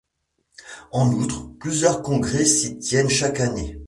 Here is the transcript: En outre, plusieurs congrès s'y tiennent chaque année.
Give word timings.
En 0.91 1.11
outre, 1.11 1.47
plusieurs 1.59 2.01
congrès 2.01 2.45
s'y 2.45 2.79
tiennent 2.79 3.07
chaque 3.07 3.39
année. 3.39 3.77